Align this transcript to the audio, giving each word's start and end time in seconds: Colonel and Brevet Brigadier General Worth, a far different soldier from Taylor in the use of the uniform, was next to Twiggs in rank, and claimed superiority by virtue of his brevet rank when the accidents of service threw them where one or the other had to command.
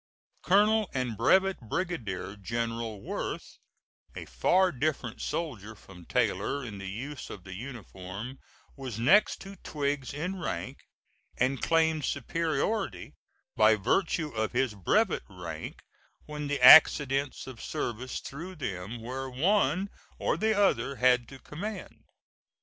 Colonel 0.41 0.89
and 0.95 1.15
Brevet 1.15 1.59
Brigadier 1.69 2.35
General 2.35 3.03
Worth, 3.03 3.59
a 4.15 4.25
far 4.25 4.71
different 4.71 5.21
soldier 5.21 5.75
from 5.75 6.05
Taylor 6.05 6.63
in 6.65 6.79
the 6.79 6.89
use 6.89 7.29
of 7.29 7.43
the 7.43 7.53
uniform, 7.53 8.39
was 8.75 8.97
next 8.97 9.41
to 9.41 9.57
Twiggs 9.57 10.11
in 10.11 10.39
rank, 10.41 10.79
and 11.37 11.61
claimed 11.61 12.03
superiority 12.03 13.13
by 13.55 13.75
virtue 13.75 14.29
of 14.29 14.53
his 14.53 14.73
brevet 14.73 15.21
rank 15.29 15.83
when 16.25 16.47
the 16.47 16.59
accidents 16.59 17.45
of 17.45 17.61
service 17.61 18.21
threw 18.21 18.55
them 18.55 19.01
where 19.01 19.29
one 19.29 19.87
or 20.17 20.35
the 20.35 20.57
other 20.59 20.95
had 20.95 21.27
to 21.27 21.37
command. 21.37 22.05